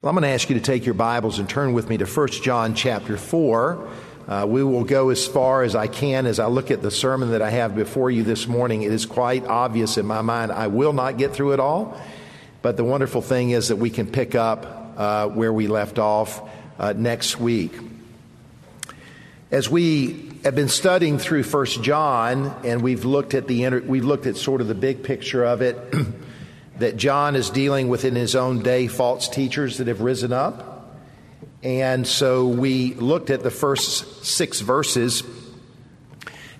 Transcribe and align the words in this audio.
Well, 0.00 0.10
I'm 0.10 0.14
going 0.14 0.22
to 0.22 0.28
ask 0.28 0.48
you 0.48 0.54
to 0.54 0.62
take 0.62 0.84
your 0.84 0.94
Bibles 0.94 1.40
and 1.40 1.50
turn 1.50 1.72
with 1.72 1.88
me 1.88 1.96
to 1.96 2.06
1 2.06 2.28
John 2.28 2.76
chapter 2.76 3.16
4. 3.16 3.88
Uh, 4.28 4.46
we 4.48 4.62
will 4.62 4.84
go 4.84 5.08
as 5.08 5.26
far 5.26 5.64
as 5.64 5.74
I 5.74 5.88
can 5.88 6.26
as 6.26 6.38
I 6.38 6.46
look 6.46 6.70
at 6.70 6.82
the 6.82 6.90
sermon 6.92 7.32
that 7.32 7.42
I 7.42 7.50
have 7.50 7.74
before 7.74 8.08
you 8.08 8.22
this 8.22 8.46
morning. 8.46 8.82
It 8.82 8.92
is 8.92 9.06
quite 9.06 9.44
obvious 9.46 9.98
in 9.98 10.06
my 10.06 10.22
mind 10.22 10.52
I 10.52 10.68
will 10.68 10.92
not 10.92 11.18
get 11.18 11.34
through 11.34 11.54
it 11.54 11.58
all, 11.58 12.00
but 12.62 12.76
the 12.76 12.84
wonderful 12.84 13.22
thing 13.22 13.50
is 13.50 13.66
that 13.68 13.76
we 13.78 13.90
can 13.90 14.06
pick 14.06 14.36
up 14.36 14.94
uh, 14.96 15.28
where 15.30 15.52
we 15.52 15.66
left 15.66 15.98
off 15.98 16.48
uh, 16.78 16.92
next 16.96 17.40
week. 17.40 17.76
As 19.50 19.68
we 19.68 20.30
have 20.44 20.54
been 20.54 20.68
studying 20.68 21.18
through 21.18 21.42
1 21.42 21.66
John, 21.82 22.54
and 22.62 22.84
we've 22.84 23.04
looked 23.04 23.34
at 23.34 23.48
the 23.48 23.64
inter- 23.64 23.82
we've 23.84 24.04
looked 24.04 24.26
at 24.26 24.36
sort 24.36 24.60
of 24.60 24.68
the 24.68 24.76
big 24.76 25.02
picture 25.02 25.42
of 25.42 25.60
it. 25.60 25.76
that 26.78 26.96
John 26.96 27.36
is 27.36 27.50
dealing 27.50 27.88
with 27.88 28.04
in 28.04 28.14
his 28.14 28.34
own 28.34 28.62
day 28.62 28.86
false 28.86 29.28
teachers 29.28 29.78
that 29.78 29.88
have 29.88 30.00
risen 30.00 30.32
up. 30.32 30.96
And 31.62 32.06
so 32.06 32.46
we 32.46 32.94
looked 32.94 33.30
at 33.30 33.42
the 33.42 33.50
first 33.50 34.24
six 34.24 34.60
verses, 34.60 35.24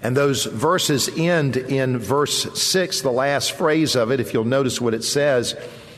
and 0.03 0.17
those 0.17 0.45
verses 0.45 1.09
end 1.17 1.57
in 1.57 1.99
verse 1.99 2.61
six, 2.61 3.01
the 3.01 3.11
last 3.11 3.53
phrase 3.53 3.95
of 3.95 4.11
it. 4.11 4.19
If 4.19 4.35
you'll 4.35 4.45
notice 4.45 4.81
what 4.81 4.95
it 4.95 5.05
says, 5.05 5.55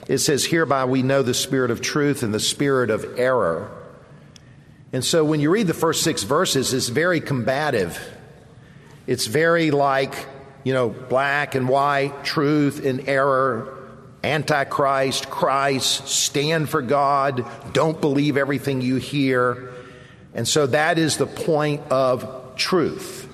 it 0.06 0.18
says, 0.18 0.44
Hereby 0.44 0.84
we 0.84 1.02
know 1.02 1.22
the 1.22 1.34
spirit 1.34 1.70
of 1.70 1.80
truth 1.80 2.22
and 2.22 2.34
the 2.34 2.40
spirit 2.40 2.90
of 2.90 3.18
error. 3.18 3.70
And 4.92 5.04
so 5.04 5.24
when 5.24 5.40
you 5.40 5.50
read 5.50 5.66
the 5.66 5.74
first 5.74 6.02
six 6.02 6.24
verses, 6.24 6.74
it's 6.74 6.88
very 6.88 7.20
combative. 7.20 7.98
It's 9.06 9.26
very 9.26 9.70
like, 9.70 10.26
you 10.64 10.74
know, 10.74 10.88
black 10.90 11.54
and 11.54 11.68
white, 11.68 12.24
truth 12.24 12.84
and 12.84 13.08
error, 13.08 13.79
Antichrist, 14.22 15.30
Christ, 15.30 16.08
stand 16.08 16.68
for 16.68 16.82
God, 16.82 17.46
don't 17.72 18.00
believe 18.00 18.36
everything 18.36 18.80
you 18.82 18.96
hear. 18.96 19.70
And 20.34 20.46
so 20.46 20.66
that 20.66 20.98
is 20.98 21.16
the 21.16 21.26
point 21.26 21.80
of 21.90 22.56
truth. 22.56 23.28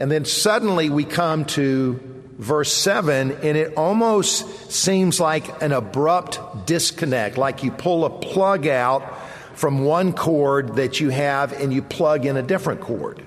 And 0.00 0.10
then 0.10 0.24
suddenly 0.24 0.90
we 0.90 1.04
come 1.04 1.44
to 1.46 2.00
verse 2.38 2.72
7, 2.72 3.32
and 3.32 3.56
it 3.56 3.76
almost 3.76 4.70
seems 4.70 5.20
like 5.20 5.62
an 5.62 5.72
abrupt 5.72 6.66
disconnect, 6.66 7.38
like 7.38 7.62
you 7.62 7.70
pull 7.70 8.04
a 8.04 8.10
plug 8.10 8.66
out 8.66 9.18
from 9.54 9.84
one 9.84 10.12
cord 10.12 10.76
that 10.76 11.00
you 11.00 11.08
have 11.08 11.52
and 11.52 11.72
you 11.72 11.80
plug 11.80 12.26
in 12.26 12.36
a 12.36 12.42
different 12.42 12.80
cord. 12.82 13.24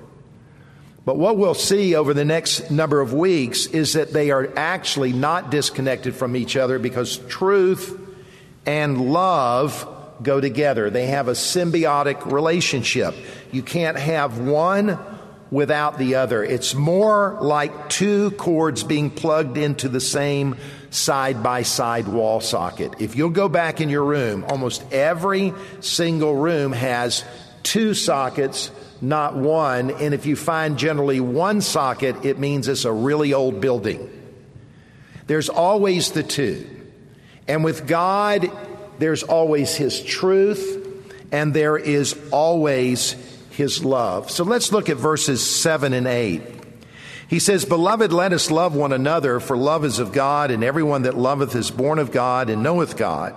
But 1.05 1.17
what 1.17 1.37
we'll 1.37 1.53
see 1.53 1.95
over 1.95 2.13
the 2.13 2.25
next 2.25 2.69
number 2.69 3.01
of 3.01 3.13
weeks 3.13 3.65
is 3.67 3.93
that 3.93 4.13
they 4.13 4.31
are 4.31 4.51
actually 4.55 5.13
not 5.13 5.49
disconnected 5.49 6.15
from 6.15 6.35
each 6.35 6.55
other 6.55 6.77
because 6.77 7.17
truth 7.27 7.99
and 8.65 9.11
love 9.11 9.87
go 10.21 10.41
together. 10.41 10.89
They 10.89 11.07
have 11.07 11.27
a 11.27 11.33
symbiotic 11.33 12.31
relationship. 12.31 13.15
You 13.51 13.63
can't 13.63 13.97
have 13.97 14.37
one 14.39 14.99
without 15.51 15.97
the 15.97 16.15
other. 16.15 16.43
It's 16.43 16.75
more 16.75 17.37
like 17.41 17.89
two 17.89 18.31
cords 18.31 18.83
being 18.83 19.09
plugged 19.09 19.57
into 19.57 19.89
the 19.89 20.01
same 20.01 20.57
side 20.91 21.41
by 21.41 21.63
side 21.63 22.07
wall 22.07 22.41
socket. 22.41 22.95
If 22.99 23.15
you'll 23.15 23.29
go 23.29 23.49
back 23.49 23.81
in 23.81 23.89
your 23.89 24.03
room, 24.03 24.43
almost 24.47 24.83
every 24.91 25.53
single 25.79 26.35
room 26.35 26.71
has 26.71 27.23
two 27.63 27.93
sockets 27.93 28.71
not 29.01 29.35
one. 29.35 29.91
And 29.91 30.13
if 30.13 30.25
you 30.25 30.35
find 30.35 30.77
generally 30.77 31.19
one 31.19 31.61
socket, 31.61 32.25
it 32.25 32.39
means 32.39 32.67
it's 32.67 32.85
a 32.85 32.91
really 32.91 33.33
old 33.33 33.61
building. 33.61 34.09
There's 35.27 35.49
always 35.49 36.11
the 36.11 36.23
two. 36.23 36.67
And 37.47 37.63
with 37.63 37.87
God, 37.87 38.51
there's 38.99 39.23
always 39.23 39.75
His 39.75 40.03
truth 40.03 40.87
and 41.31 41.53
there 41.53 41.77
is 41.77 42.17
always 42.31 43.11
His 43.51 43.83
love. 43.83 44.31
So 44.31 44.43
let's 44.43 44.71
look 44.71 44.89
at 44.89 44.97
verses 44.97 45.45
7 45.45 45.93
and 45.93 46.07
8. 46.07 46.41
He 47.27 47.39
says, 47.39 47.63
Beloved, 47.65 48.11
let 48.11 48.33
us 48.33 48.49
love 48.49 48.75
one 48.75 48.91
another, 48.91 49.39
for 49.39 49.55
love 49.55 49.85
is 49.85 49.99
of 49.99 50.11
God, 50.11 50.49
and 50.49 50.63
everyone 50.63 51.03
that 51.03 51.15
loveth 51.15 51.55
is 51.55 51.69
born 51.69 51.99
of 51.99 52.11
God 52.11 52.49
and 52.49 52.63
knoweth 52.63 52.97
God. 52.97 53.35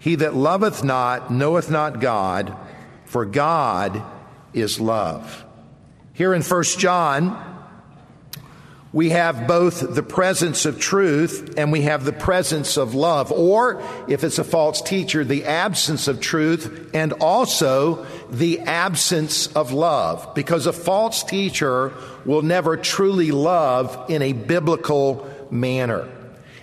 He 0.00 0.16
that 0.16 0.34
loveth 0.34 0.82
not 0.82 1.32
knoweth 1.32 1.70
not 1.70 2.00
God, 2.00 2.56
for 3.04 3.24
God 3.24 4.02
is 4.52 4.80
love. 4.80 5.44
Here 6.12 6.32
in 6.32 6.42
1 6.42 6.62
John, 6.78 7.56
we 8.96 9.10
have 9.10 9.46
both 9.46 9.94
the 9.94 10.02
presence 10.02 10.64
of 10.64 10.80
truth 10.80 11.54
and 11.58 11.70
we 11.70 11.82
have 11.82 12.06
the 12.06 12.14
presence 12.14 12.78
of 12.78 12.94
love. 12.94 13.30
Or, 13.30 13.82
if 14.08 14.24
it's 14.24 14.38
a 14.38 14.44
false 14.44 14.80
teacher, 14.80 15.22
the 15.22 15.44
absence 15.44 16.08
of 16.08 16.18
truth 16.18 16.90
and 16.94 17.12
also 17.14 18.06
the 18.30 18.60
absence 18.60 19.48
of 19.48 19.72
love. 19.72 20.34
Because 20.34 20.66
a 20.66 20.72
false 20.72 21.22
teacher 21.24 21.92
will 22.24 22.40
never 22.40 22.78
truly 22.78 23.32
love 23.32 24.06
in 24.08 24.22
a 24.22 24.32
biblical 24.32 25.28
manner. 25.50 26.08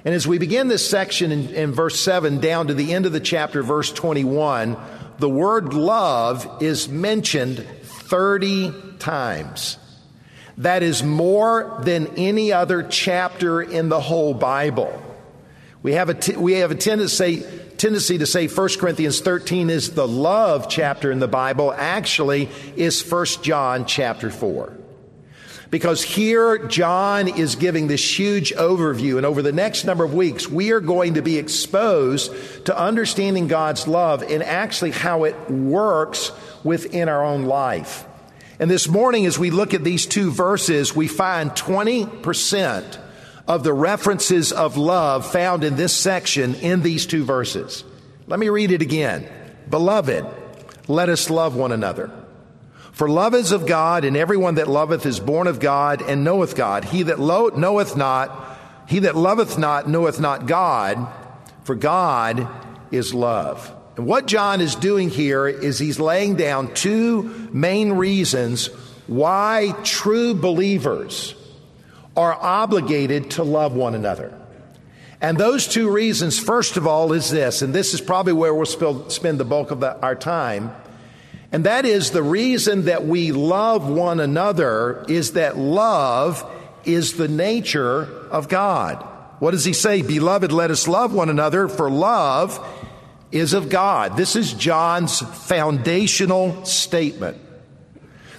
And 0.05 0.15
as 0.15 0.27
we 0.27 0.39
begin 0.39 0.69
this 0.69 0.89
section 0.89 1.31
in, 1.31 1.49
in 1.49 1.71
verse 1.71 1.99
7 1.99 2.39
down 2.39 2.67
to 2.67 2.73
the 2.73 2.93
end 2.93 3.05
of 3.05 3.11
the 3.11 3.19
chapter, 3.19 3.61
verse 3.61 3.91
21, 3.91 4.75
the 5.19 5.29
word 5.29 5.73
love 5.73 6.61
is 6.61 6.87
mentioned 6.89 7.65
30 7.83 8.73
times. 8.99 9.77
That 10.57 10.83
is 10.83 11.03
more 11.03 11.79
than 11.83 12.07
any 12.15 12.51
other 12.51 12.83
chapter 12.83 13.61
in 13.61 13.89
the 13.89 13.99
whole 13.99 14.33
Bible. 14.33 15.01
We 15.81 15.93
have 15.93 16.09
a, 16.09 16.13
t- 16.13 16.35
we 16.35 16.53
have 16.53 16.71
a 16.71 16.75
tendency, 16.75 17.43
tendency 17.77 18.19
to 18.19 18.25
say 18.25 18.47
1 18.47 18.69
Corinthians 18.79 19.19
13 19.19 19.69
is 19.69 19.91
the 19.91 20.07
love 20.07 20.69
chapter 20.69 21.11
in 21.11 21.19
the 21.19 21.27
Bible. 21.27 21.73
Actually, 21.73 22.49
is 22.75 23.01
1 23.09 23.25
John 23.41 23.85
chapter 23.85 24.29
4. 24.29 24.82
Because 25.73 26.03
here 26.03 26.59
John 26.59 27.27
is 27.27 27.55
giving 27.55 27.87
this 27.87 28.19
huge 28.19 28.53
overview, 28.53 29.17
and 29.17 29.25
over 29.25 29.41
the 29.41 29.51
next 29.51 29.85
number 29.85 30.03
of 30.03 30.13
weeks, 30.13 30.47
we 30.47 30.69
are 30.69 30.79
going 30.79 31.15
to 31.15 31.23
be 31.23 31.39
exposed 31.39 32.31
to 32.67 32.79
understanding 32.79 33.47
God's 33.47 33.87
love 33.87 34.21
and 34.21 34.43
actually 34.43 34.91
how 34.91 35.23
it 35.23 35.49
works 35.49 36.31
within 36.63 37.09
our 37.09 37.25
own 37.25 37.45
life. 37.45 38.05
And 38.59 38.69
this 38.69 38.87
morning, 38.87 39.25
as 39.25 39.39
we 39.39 39.49
look 39.49 39.73
at 39.73 39.83
these 39.83 40.05
two 40.05 40.29
verses, 40.29 40.95
we 40.95 41.07
find 41.07 41.49
20% 41.49 42.99
of 43.47 43.63
the 43.63 43.73
references 43.73 44.51
of 44.51 44.77
love 44.77 45.25
found 45.25 45.63
in 45.63 45.75
this 45.75 45.97
section 45.97 46.53
in 46.53 46.83
these 46.83 47.07
two 47.07 47.23
verses. 47.23 47.83
Let 48.27 48.39
me 48.39 48.49
read 48.49 48.69
it 48.69 48.83
again. 48.83 49.27
Beloved, 49.71 50.23
let 50.87 51.09
us 51.09 51.31
love 51.31 51.55
one 51.55 51.71
another. 51.71 52.11
For 52.93 53.09
love 53.09 53.33
is 53.33 53.51
of 53.51 53.65
God, 53.65 54.05
and 54.05 54.15
everyone 54.15 54.55
that 54.55 54.67
loveth 54.67 55.05
is 55.05 55.19
born 55.19 55.47
of 55.47 55.59
God 55.59 56.01
and 56.03 56.23
knoweth 56.23 56.55
God. 56.55 56.85
He 56.85 57.03
that 57.03 57.19
lo- 57.19 57.49
knoweth 57.49 57.97
not, 57.97 58.59
he 58.87 58.99
that 58.99 59.15
loveth 59.15 59.57
not 59.57 59.89
knoweth 59.89 60.19
not 60.19 60.45
God, 60.45 61.07
for 61.63 61.73
God 61.73 62.47
is 62.91 63.13
love. 63.13 63.75
And 63.97 64.05
what 64.05 64.27
John 64.27 64.61
is 64.61 64.75
doing 64.75 65.09
here 65.09 65.47
is 65.47 65.79
he's 65.79 65.99
laying 65.99 66.35
down 66.35 66.73
two 66.75 67.49
main 67.51 67.93
reasons 67.93 68.67
why 69.07 69.75
true 69.83 70.35
believers 70.35 71.33
are 72.15 72.33
obligated 72.33 73.31
to 73.31 73.43
love 73.43 73.73
one 73.73 73.95
another. 73.95 74.39
And 75.19 75.37
those 75.37 75.67
two 75.67 75.89
reasons, 75.89 76.37
first 76.37 76.77
of 76.77 76.85
all, 76.85 77.13
is 77.13 77.31
this, 77.31 77.63
and 77.63 77.73
this 77.73 77.93
is 77.95 78.01
probably 78.01 78.33
where 78.33 78.53
we'll 78.53 79.09
spend 79.09 79.39
the 79.39 79.45
bulk 79.45 79.71
of 79.71 79.79
the, 79.79 79.99
our 79.99 80.15
time, 80.15 80.75
and 81.53 81.65
that 81.65 81.85
is 81.85 82.09
the 82.09 82.23
reason 82.23 82.85
that 82.85 83.05
we 83.05 83.31
love 83.31 83.87
one 83.87 84.19
another 84.19 85.05
is 85.07 85.33
that 85.33 85.55
love 85.55 86.43
is 86.83 87.13
the 87.13 87.27
nature 87.27 88.05
of 88.31 88.49
God. 88.49 88.95
What 89.37 89.51
does 89.51 89.63
he 89.63 89.73
say? 89.73 90.01
Beloved, 90.01 90.51
let 90.51 90.71
us 90.71 90.87
love 90.87 91.13
one 91.13 91.29
another, 91.29 91.67
for 91.67 91.91
love 91.91 92.59
is 93.31 93.53
of 93.53 93.69
God. 93.69 94.17
This 94.17 94.35
is 94.35 94.53
John's 94.53 95.19
foundational 95.19 96.65
statement. 96.65 97.37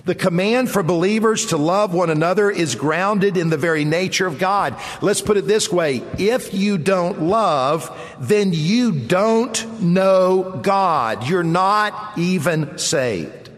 The 0.05 0.15
command 0.15 0.71
for 0.71 0.83
believers 0.83 1.47
to 1.47 1.57
love 1.57 1.95
one 1.95 2.11
another 2.11 2.51
is 2.51 2.75
grounded 2.75 3.39
in 3.39 3.49
the 3.49 3.57
very 3.57 3.87
nature 3.87 4.27
of 4.27 4.39
God. 4.39 4.79
Let's 5.01 5.23
put 5.23 5.39
it 5.39 5.47
this 5.47 5.73
way. 5.73 6.03
If 6.19 6.53
you 6.53 6.77
don't 6.77 7.23
love, 7.23 7.91
then 8.21 8.51
you 8.53 8.93
don't 8.93 9.81
know 9.81 10.61
God. 10.63 11.27
You're 11.27 11.43
not 11.43 12.19
even 12.19 12.77
saved. 12.77 13.49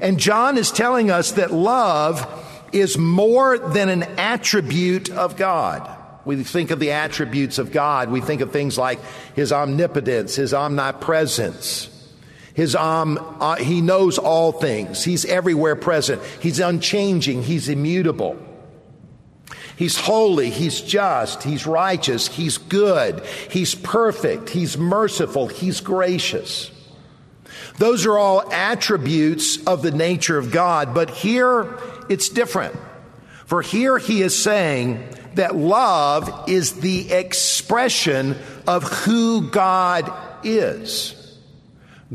And 0.00 0.18
John 0.18 0.56
is 0.56 0.72
telling 0.72 1.10
us 1.10 1.32
that 1.32 1.52
love 1.52 2.26
is 2.72 2.96
more 2.96 3.58
than 3.58 3.90
an 3.90 4.04
attribute 4.16 5.10
of 5.10 5.36
God. 5.36 5.98
We 6.24 6.42
think 6.44 6.70
of 6.70 6.80
the 6.80 6.92
attributes 6.92 7.58
of 7.58 7.72
God. 7.72 8.10
We 8.10 8.22
think 8.22 8.40
of 8.40 8.52
things 8.52 8.78
like 8.78 9.00
His 9.34 9.52
omnipotence, 9.52 10.34
His 10.36 10.54
omnipresence. 10.54 11.90
His 12.54 12.74
um, 12.76 13.18
uh, 13.40 13.56
he 13.56 13.80
knows 13.80 14.18
all 14.18 14.52
things. 14.52 15.04
He's 15.04 15.24
everywhere 15.24 15.76
present. 15.76 16.22
He's 16.40 16.60
unchanging. 16.60 17.42
He's 17.42 17.68
immutable. 17.68 18.38
He's 19.76 19.98
holy, 19.98 20.50
He's 20.50 20.80
just, 20.80 21.42
He's 21.42 21.66
righteous, 21.66 22.28
He's 22.28 22.58
good, 22.58 23.24
He's 23.50 23.74
perfect, 23.74 24.50
He's 24.50 24.78
merciful, 24.78 25.48
He's 25.48 25.80
gracious. 25.80 26.70
Those 27.78 28.06
are 28.06 28.18
all 28.18 28.52
attributes 28.52 29.64
of 29.66 29.82
the 29.82 29.90
nature 29.90 30.38
of 30.38 30.52
God, 30.52 30.94
but 30.94 31.10
here 31.10 31.78
it's 32.08 32.28
different. 32.28 32.76
For 33.46 33.62
here 33.62 33.98
he 33.98 34.22
is 34.22 34.40
saying 34.40 35.06
that 35.34 35.56
love 35.56 36.48
is 36.48 36.74
the 36.74 37.12
expression 37.12 38.36
of 38.66 38.84
who 38.84 39.50
God 39.50 40.12
is. 40.44 41.21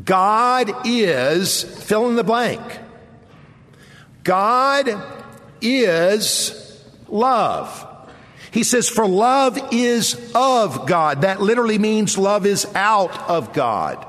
God 0.04 0.86
is, 0.86 1.64
fill 1.64 2.10
in 2.10 2.16
the 2.16 2.24
blank. 2.24 2.62
God 4.24 4.90
is 5.62 6.84
love. 7.08 7.84
He 8.52 8.64
says, 8.64 8.90
for 8.90 9.08
love 9.08 9.58
is 9.72 10.32
of 10.36 10.88
God. 10.88 11.22
That 11.22 11.42
literally 11.42 11.78
means 11.78 12.18
love 12.18 12.46
is 12.46 12.66
out 12.76 13.18
of 13.30 13.54
God. 13.54 14.06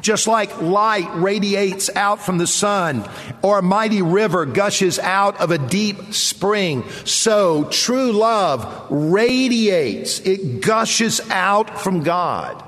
Just 0.00 0.26
like 0.26 0.60
light 0.60 1.08
radiates 1.14 1.88
out 1.94 2.20
from 2.20 2.38
the 2.38 2.46
sun 2.46 3.08
or 3.42 3.58
a 3.58 3.62
mighty 3.62 4.02
river 4.02 4.44
gushes 4.44 4.98
out 4.98 5.40
of 5.40 5.50
a 5.50 5.58
deep 5.58 6.12
spring, 6.12 6.88
so 7.04 7.64
true 7.64 8.12
love 8.12 8.86
radiates. 8.90 10.20
It 10.20 10.60
gushes 10.60 11.20
out 11.30 11.80
from 11.80 12.02
God. 12.02 12.62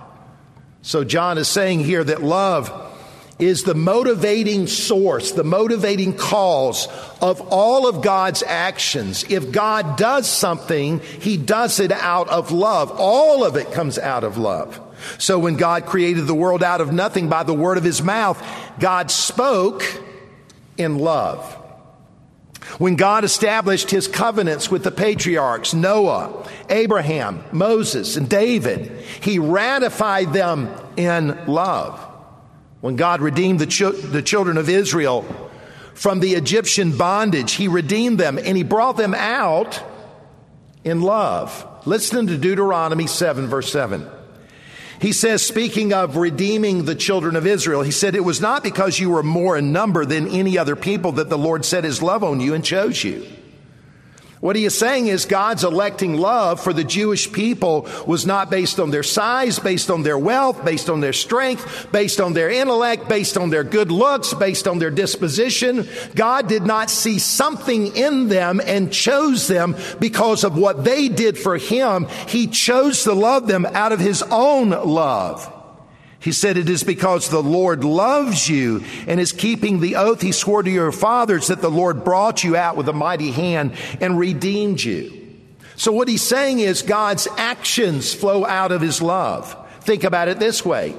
So 0.83 1.05
John 1.05 1.39
is 1.39 1.49
saying 1.49 1.81
here 1.81 2.03
that 2.05 2.23
love 2.23 2.89
is 3.39 3.63
the 3.63 3.75
motivating 3.75 4.67
source, 4.67 5.33
the 5.33 5.45
motivating 5.45 6.17
cause 6.17 6.87
of 7.21 7.41
all 7.51 7.89
of 7.89 8.03
God's 8.03 8.43
actions. 8.43 9.25
If 9.29 9.51
God 9.51 9.97
does 9.97 10.29
something, 10.29 11.01
He 11.01 11.37
does 11.37 11.81
it 11.81 11.93
out 11.93 12.29
of 12.29 12.53
love. 12.53 12.93
All 12.99 13.45
of 13.45 13.57
it 13.57 13.73
comes 13.73 13.99
out 13.99 14.25
of 14.25 14.37
love. 14.37 14.79
So 15.19 15.39
when 15.39 15.57
God 15.57 15.87
created 15.87 16.27
the 16.27 16.35
world 16.35 16.63
out 16.63 16.81
of 16.81 16.93
nothing 16.93 17.29
by 17.29 17.43
the 17.43 17.55
word 17.55 17.79
of 17.79 17.85
his 17.85 18.03
mouth, 18.03 18.43
God 18.79 19.11
spoke 19.11 19.83
in 20.77 20.99
love. 20.99 21.57
When 22.81 22.97
God 22.97 23.25
established 23.25 23.91
his 23.91 24.09
covenants 24.09 24.71
with 24.71 24.85
the 24.85 24.91
patriarchs, 24.91 25.75
Noah, 25.75 26.49
Abraham, 26.71 27.45
Moses, 27.53 28.17
and 28.17 28.27
David, 28.27 28.91
he 29.21 29.39
ratified 29.39 30.33
them 30.33 30.75
in 30.97 31.45
love. 31.47 32.01
When 32.81 32.97
God 32.97 33.21
redeemed 33.21 33.59
the, 33.59 33.67
ch- 33.67 34.01
the 34.03 34.23
children 34.23 34.57
of 34.57 34.71
Israel 34.71 35.27
from 35.93 36.21
the 36.21 36.33
Egyptian 36.33 36.97
bondage, 36.97 37.53
he 37.53 37.69
redeemed 37.69 38.17
them 38.17 38.39
and 38.39 38.57
he 38.57 38.63
brought 38.63 38.97
them 38.97 39.13
out 39.13 39.83
in 40.83 41.03
love. 41.03 41.67
Listen 41.85 42.29
to 42.29 42.39
Deuteronomy 42.39 43.07
7, 43.07 43.47
verse 43.47 43.71
7. 43.71 44.11
He 45.01 45.13
says, 45.13 45.41
speaking 45.41 45.95
of 45.95 46.17
redeeming 46.17 46.85
the 46.85 46.95
children 46.95 47.35
of 47.35 47.47
Israel, 47.47 47.81
he 47.81 47.91
said, 47.91 48.15
It 48.15 48.25
was 48.25 48.41
not 48.41 48.63
because 48.63 48.99
you 48.99 49.09
were 49.11 49.23
more 49.23 49.57
in 49.57 49.73
number 49.73 50.05
than 50.05 50.29
any 50.29 50.59
other 50.59 50.77
people 50.77 51.13
that 51.13 51.31
the 51.31 51.39
Lord 51.39 51.65
set 51.65 51.85
his 51.85 52.03
love 52.03 52.23
on 52.23 52.39
you 52.41 52.53
and 52.53 52.63
chose 52.63 53.03
you. 53.03 53.27
What 54.41 54.57
he 54.57 54.65
is 54.65 54.75
saying 54.77 55.09
is 55.09 55.27
God's 55.27 55.65
electing 55.65 56.17
love 56.17 56.63
for 56.63 56.73
the 56.73 56.83
Jewish 56.83 57.31
people 57.31 57.87
was 58.07 58.25
not 58.25 58.51
based 58.51 58.81
on 58.81 58.91
their 58.91 59.03
size, 59.03 59.59
based 59.59 59.91
on 59.91 60.03
their 60.03 60.19
wealth, 60.19 60.65
based 60.65 60.89
on 60.89 61.01
their 61.01 61.13
strength, 61.13 61.89
based 61.93 62.23
on 62.23 62.33
their 62.33 62.49
intellect, 62.49 63.07
based 63.07 63.37
on 63.37 63.51
their 63.51 63.65
good 63.65 63.93
looks, 63.93 64.33
based 64.33 64.67
on 64.67 64.79
their 64.79 64.91
disposition. 64.91 65.87
God 66.15 66.49
did 66.49 66.63
not 66.63 66.89
see 66.89 67.19
something 67.19 67.95
in 67.95 68.29
them 68.29 68.63
and 68.65 68.91
chose 68.91 69.47
them 69.47 69.77
because 69.99 70.43
of 70.43 70.57
what 70.57 70.85
they 70.85 71.11
did 71.11 71.37
for 71.37 71.59
him. 71.59 72.07
He 72.27 72.47
chose 72.47 73.05
to 73.05 73.13
love 73.13 73.47
them 73.47 73.67
out 73.67 73.93
of 73.93 74.01
his 74.01 74.23
own 74.23 74.71
love. 74.71 75.60
He 76.21 76.33
said, 76.33 76.59
It 76.59 76.69
is 76.69 76.85
because 76.85 77.29
the 77.29 77.43
Lord 77.43 77.83
loves 77.83 78.49
you 78.49 78.85
and 79.07 79.19
is 79.19 79.33
keeping 79.33 79.81
the 79.81 79.97
oath 79.97 80.21
he 80.21 80.33
swore 80.33 80.63
to 80.63 80.71
your 80.71 80.93
fathers 80.93 81.49
that 81.49 81.63
the 81.63 81.71
Lord 81.71 82.05
brought 82.05 82.45
you 82.45 82.57
out 82.57 82.77
with 82.77 82.89
a 82.89 82.93
mighty 82.93 83.31
hand 83.31 83.73
and 84.01 84.19
redeemed 84.19 84.83
you. 84.83 85.17
So 85.77 85.93
what 85.93 86.09
he's 86.09 86.23
saying 86.23 86.61
is 86.61 86.83
God's 86.83 87.27
actions 87.39 88.13
flow 88.13 88.45
out 88.45 88.71
of 88.71 88.83
his 88.83 89.01
love. 89.01 89.57
Think 89.81 90.05
about 90.05 90.29
it 90.29 90.39
this 90.39 90.63
way. 90.63 90.95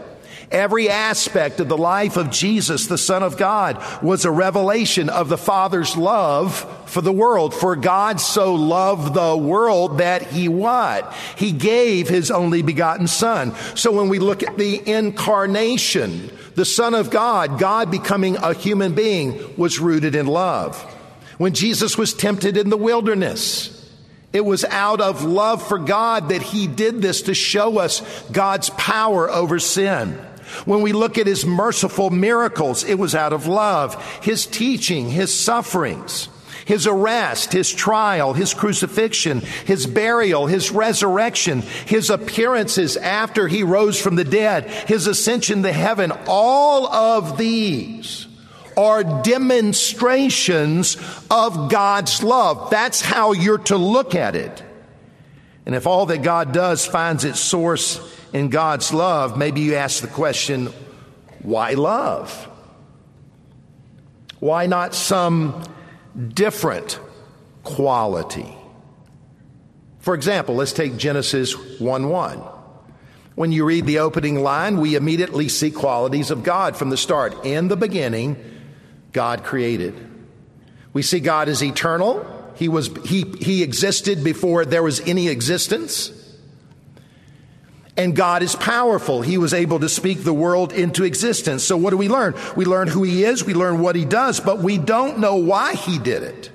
Every 0.51 0.89
aspect 0.89 1.61
of 1.61 1.69
the 1.69 1.77
life 1.77 2.17
of 2.17 2.29
Jesus, 2.29 2.87
the 2.87 2.97
Son 2.97 3.23
of 3.23 3.37
God, 3.37 3.81
was 4.03 4.25
a 4.25 4.31
revelation 4.31 5.09
of 5.09 5.29
the 5.29 5.37
Father's 5.37 5.95
love 5.95 6.67
for 6.89 6.99
the 6.99 7.13
world. 7.13 7.53
For 7.53 7.77
God 7.77 8.19
so 8.19 8.55
loved 8.55 9.13
the 9.13 9.37
world 9.37 9.99
that 9.99 10.23
he 10.23 10.49
what? 10.49 11.13
He 11.37 11.53
gave 11.53 12.09
his 12.09 12.31
only 12.31 12.63
begotten 12.63 13.07
Son. 13.07 13.55
So 13.75 13.93
when 13.93 14.09
we 14.09 14.19
look 14.19 14.43
at 14.43 14.57
the 14.57 14.85
incarnation, 14.85 16.29
the 16.55 16.65
Son 16.65 16.95
of 16.95 17.09
God, 17.09 17.57
God 17.57 17.89
becoming 17.89 18.35
a 18.35 18.53
human 18.53 18.93
being, 18.93 19.55
was 19.55 19.79
rooted 19.79 20.15
in 20.15 20.27
love. 20.27 20.81
When 21.37 21.53
Jesus 21.53 21.97
was 21.97 22.13
tempted 22.13 22.57
in 22.57 22.69
the 22.69 22.77
wilderness, 22.77 23.89
it 24.33 24.45
was 24.45 24.65
out 24.65 24.99
of 24.99 25.23
love 25.23 25.65
for 25.65 25.77
God 25.77 26.29
that 26.29 26.41
he 26.41 26.67
did 26.67 27.01
this 27.01 27.23
to 27.23 27.33
show 27.33 27.79
us 27.79 28.01
God's 28.31 28.69
power 28.71 29.29
over 29.29 29.57
sin. 29.57 30.19
When 30.65 30.81
we 30.81 30.93
look 30.93 31.17
at 31.17 31.27
his 31.27 31.45
merciful 31.45 32.09
miracles, 32.09 32.83
it 32.83 32.99
was 32.99 33.15
out 33.15 33.33
of 33.33 33.47
love. 33.47 33.95
His 34.23 34.45
teaching, 34.45 35.09
his 35.09 35.37
sufferings, 35.37 36.29
his 36.65 36.87
arrest, 36.87 37.53
his 37.53 37.71
trial, 37.71 38.33
his 38.33 38.53
crucifixion, 38.53 39.41
his 39.65 39.85
burial, 39.85 40.47
his 40.47 40.71
resurrection, 40.71 41.61
his 41.61 42.09
appearances 42.09 42.97
after 42.97 43.47
he 43.47 43.63
rose 43.63 43.99
from 43.99 44.15
the 44.15 44.23
dead, 44.23 44.69
his 44.87 45.07
ascension 45.07 45.63
to 45.63 45.71
heaven, 45.71 46.11
all 46.27 46.87
of 46.87 47.37
these 47.37 48.27
are 48.77 49.03
demonstrations 49.03 50.97
of 51.29 51.69
God's 51.69 52.23
love. 52.23 52.69
That's 52.69 53.01
how 53.01 53.33
you're 53.33 53.57
to 53.59 53.77
look 53.77 54.15
at 54.15 54.35
it. 54.35 54.63
And 55.65 55.75
if 55.75 55.85
all 55.85 56.07
that 56.07 56.23
God 56.23 56.53
does 56.53 56.85
finds 56.85 57.25
its 57.25 57.39
source 57.39 57.99
in 58.33 58.49
God's 58.49 58.93
love, 58.93 59.37
maybe 59.37 59.61
you 59.61 59.75
ask 59.75 60.01
the 60.01 60.07
question, 60.07 60.67
why 61.41 61.73
love? 61.73 62.47
Why 64.39 64.67
not 64.67 64.95
some 64.95 65.63
different 66.33 66.99
quality? 67.63 68.55
For 69.99 70.15
example, 70.15 70.55
let's 70.55 70.73
take 70.73 70.97
Genesis 70.97 71.53
1 71.79 72.09
1. 72.09 72.41
When 73.35 73.51
you 73.51 73.65
read 73.65 73.85
the 73.85 73.99
opening 73.99 74.41
line, 74.41 74.77
we 74.77 74.95
immediately 74.95 75.47
see 75.47 75.71
qualities 75.71 76.31
of 76.31 76.43
God 76.43 76.75
from 76.75 76.89
the 76.89 76.97
start. 76.97 77.45
In 77.45 77.67
the 77.67 77.77
beginning, 77.77 78.35
God 79.13 79.43
created. 79.43 79.95
We 80.93 81.01
see 81.01 81.19
God 81.19 81.47
is 81.47 81.63
eternal. 81.63 82.25
He 82.55 82.67
was, 82.67 82.89
he, 83.05 83.23
he 83.39 83.63
existed 83.63 84.23
before 84.23 84.65
there 84.65 84.83
was 84.83 84.99
any 85.01 85.29
existence. 85.29 86.11
And 87.97 88.15
God 88.15 88.41
is 88.41 88.55
powerful. 88.55 89.21
He 89.21 89.37
was 89.37 89.53
able 89.53 89.79
to 89.79 89.89
speak 89.89 90.23
the 90.23 90.33
world 90.33 90.71
into 90.71 91.03
existence. 91.03 91.63
So 91.63 91.75
what 91.75 91.89
do 91.89 91.97
we 91.97 92.07
learn? 92.07 92.35
We 92.55 92.65
learn 92.65 92.87
who 92.87 93.03
He 93.03 93.23
is, 93.23 93.43
we 93.43 93.53
learn 93.53 93.79
what 93.79 93.95
He 93.95 94.05
does, 94.05 94.39
but 94.39 94.59
we 94.59 94.77
don't 94.77 95.19
know 95.19 95.35
why 95.35 95.75
He 95.75 95.99
did 95.99 96.23
it. 96.23 96.51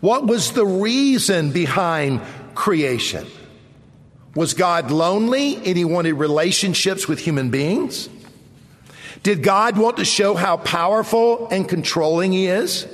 What 0.00 0.26
was 0.26 0.52
the 0.52 0.64
reason 0.64 1.50
behind 1.50 2.22
creation? 2.54 3.26
Was 4.36 4.54
God 4.54 4.92
lonely 4.92 5.56
and 5.56 5.76
He 5.76 5.84
wanted 5.84 6.14
relationships 6.14 7.08
with 7.08 7.18
human 7.18 7.50
beings? 7.50 8.08
Did 9.22 9.42
God 9.42 9.76
want 9.76 9.96
to 9.96 10.04
show 10.04 10.34
how 10.34 10.56
powerful 10.56 11.48
and 11.48 11.68
controlling 11.68 12.32
He 12.32 12.46
is? 12.46 12.86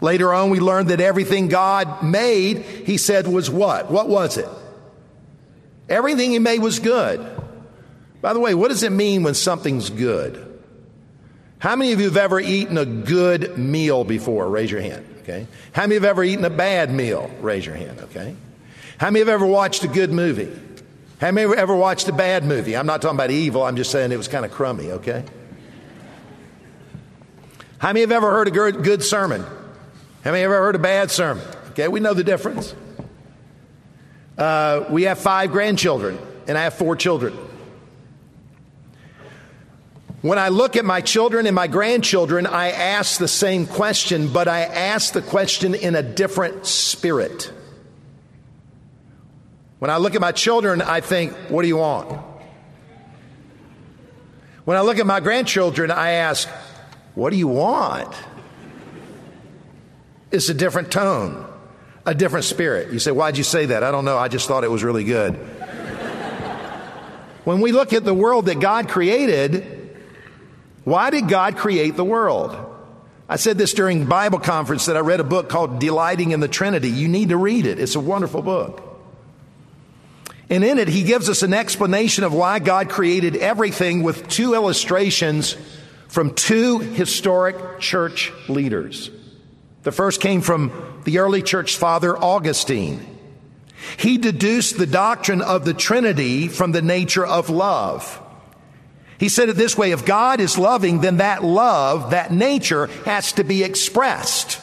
Later 0.00 0.32
on, 0.32 0.50
we 0.50 0.60
learned 0.60 0.88
that 0.88 1.00
everything 1.00 1.48
God 1.48 2.04
made, 2.04 2.58
He 2.62 2.96
said 2.98 3.26
was 3.26 3.50
what? 3.50 3.90
What 3.90 4.08
was 4.08 4.38
it? 4.38 4.48
Everything 5.92 6.30
he 6.30 6.38
made 6.38 6.60
was 6.60 6.78
good. 6.78 7.20
By 8.22 8.32
the 8.32 8.40
way, 8.40 8.54
what 8.54 8.68
does 8.68 8.82
it 8.82 8.92
mean 8.92 9.24
when 9.24 9.34
something's 9.34 9.90
good? 9.90 10.48
How 11.58 11.76
many 11.76 11.92
of 11.92 12.00
you 12.00 12.06
have 12.06 12.16
ever 12.16 12.40
eaten 12.40 12.78
a 12.78 12.86
good 12.86 13.58
meal 13.58 14.02
before? 14.02 14.48
Raise 14.48 14.70
your 14.70 14.80
hand, 14.80 15.04
okay? 15.20 15.46
How 15.72 15.82
many 15.82 15.96
have 15.96 16.04
ever 16.04 16.24
eaten 16.24 16.46
a 16.46 16.50
bad 16.50 16.90
meal? 16.90 17.30
Raise 17.42 17.66
your 17.66 17.74
hand, 17.74 18.00
okay? 18.00 18.34
How 18.96 19.08
many 19.10 19.18
have 19.18 19.28
ever 19.28 19.44
watched 19.44 19.84
a 19.84 19.88
good 19.88 20.10
movie? 20.10 20.50
How 21.20 21.30
many 21.30 21.46
have 21.46 21.58
ever 21.58 21.76
watched 21.76 22.08
a 22.08 22.12
bad 22.12 22.44
movie? 22.44 22.74
I'm 22.74 22.86
not 22.86 23.02
talking 23.02 23.18
about 23.18 23.30
evil, 23.30 23.62
I'm 23.62 23.76
just 23.76 23.90
saying 23.90 24.12
it 24.12 24.16
was 24.16 24.28
kind 24.28 24.46
of 24.46 24.50
crummy, 24.50 24.92
okay? 24.92 25.24
How 27.76 27.88
many 27.88 28.00
have 28.00 28.12
ever 28.12 28.30
heard 28.30 28.48
a 28.48 28.72
good, 28.72 29.04
sermon? 29.04 29.42
How 29.42 30.30
many 30.30 30.40
have 30.40 30.52
ever 30.52 30.58
heard 30.58 30.74
a 30.74 30.78
bad 30.78 31.10
sermon? 31.10 31.44
Okay, 31.72 31.86
we 31.88 32.00
know 32.00 32.14
the 32.14 32.24
difference. 32.24 32.74
Uh, 34.36 34.84
we 34.90 35.02
have 35.04 35.18
five 35.18 35.52
grandchildren, 35.52 36.18
and 36.46 36.56
I 36.56 36.62
have 36.64 36.74
four 36.74 36.96
children. 36.96 37.36
When 40.22 40.38
I 40.38 40.48
look 40.48 40.76
at 40.76 40.84
my 40.84 41.00
children 41.00 41.46
and 41.46 41.54
my 41.54 41.66
grandchildren, 41.66 42.46
I 42.46 42.70
ask 42.70 43.18
the 43.18 43.26
same 43.26 43.66
question, 43.66 44.32
but 44.32 44.46
I 44.46 44.60
ask 44.60 45.12
the 45.12 45.22
question 45.22 45.74
in 45.74 45.96
a 45.96 46.02
different 46.02 46.64
spirit. 46.64 47.52
When 49.80 49.90
I 49.90 49.96
look 49.96 50.14
at 50.14 50.20
my 50.20 50.30
children, 50.30 50.80
I 50.80 51.00
think, 51.00 51.32
what 51.48 51.62
do 51.62 51.68
you 51.68 51.78
want? 51.78 52.20
When 54.64 54.76
I 54.76 54.82
look 54.82 55.00
at 55.00 55.06
my 55.06 55.18
grandchildren, 55.18 55.90
I 55.90 56.12
ask, 56.12 56.48
what 57.16 57.30
do 57.30 57.36
you 57.36 57.48
want? 57.48 58.14
It's 60.30 60.48
a 60.48 60.54
different 60.54 60.92
tone, 60.92 61.51
a 62.04 62.14
different 62.14 62.44
spirit. 62.44 62.92
You 62.92 62.98
say, 62.98 63.10
why'd 63.10 63.36
you 63.38 63.44
say 63.44 63.66
that? 63.66 63.82
I 63.82 63.90
don't 63.90 64.04
know. 64.04 64.18
I 64.18 64.28
just 64.28 64.48
thought 64.48 64.64
it 64.64 64.70
was 64.70 64.82
really 64.82 65.04
good. 65.04 65.34
when 67.44 67.60
we 67.60 67.72
look 67.72 67.92
at 67.92 68.04
the 68.04 68.14
world 68.14 68.46
that 68.46 68.60
God 68.60 68.88
created, 68.88 69.96
why 70.84 71.10
did 71.10 71.28
God 71.28 71.56
create 71.56 71.96
the 71.96 72.04
world? 72.04 72.56
I 73.28 73.36
said 73.36 73.56
this 73.56 73.72
during 73.72 74.06
Bible 74.06 74.40
conference 74.40 74.86
that 74.86 74.96
I 74.96 75.00
read 75.00 75.20
a 75.20 75.24
book 75.24 75.48
called 75.48 75.78
Delighting 75.78 76.32
in 76.32 76.40
the 76.40 76.48
Trinity. 76.48 76.90
You 76.90 77.08
need 77.08 77.28
to 77.30 77.36
read 77.36 77.66
it. 77.66 77.78
It's 77.78 77.94
a 77.94 78.00
wonderful 78.00 78.42
book. 78.42 78.88
And 80.50 80.62
in 80.64 80.78
it, 80.78 80.88
he 80.88 81.02
gives 81.02 81.30
us 81.30 81.42
an 81.42 81.54
explanation 81.54 82.24
of 82.24 82.34
why 82.34 82.58
God 82.58 82.90
created 82.90 83.36
everything 83.36 84.02
with 84.02 84.28
two 84.28 84.54
illustrations 84.54 85.56
from 86.08 86.34
two 86.34 86.78
historic 86.80 87.80
church 87.80 88.32
leaders. 88.48 89.10
The 89.82 89.92
first 89.92 90.20
came 90.20 90.40
from 90.40 91.00
the 91.04 91.18
early 91.18 91.42
church 91.42 91.76
father, 91.76 92.16
Augustine. 92.16 93.06
He 93.96 94.18
deduced 94.18 94.78
the 94.78 94.86
doctrine 94.86 95.42
of 95.42 95.64
the 95.64 95.74
Trinity 95.74 96.48
from 96.48 96.72
the 96.72 96.82
nature 96.82 97.26
of 97.26 97.50
love. 97.50 98.20
He 99.18 99.28
said 99.28 99.48
it 99.48 99.56
this 99.56 99.76
way 99.76 99.92
if 99.92 100.04
God 100.04 100.40
is 100.40 100.58
loving, 100.58 101.00
then 101.00 101.18
that 101.18 101.44
love, 101.44 102.10
that 102.10 102.32
nature, 102.32 102.86
has 103.04 103.32
to 103.32 103.44
be 103.44 103.62
expressed. 103.62 104.60